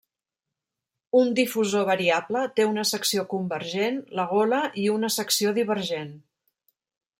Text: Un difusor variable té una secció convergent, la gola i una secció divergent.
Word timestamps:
Un 1.19 1.27
difusor 1.39 1.83
variable 1.89 2.41
té 2.61 2.65
una 2.71 2.87
secció 2.93 3.27
convergent, 3.35 4.01
la 4.21 4.27
gola 4.35 4.65
i 4.85 4.89
una 4.97 5.13
secció 5.19 5.55
divergent. 5.61 6.13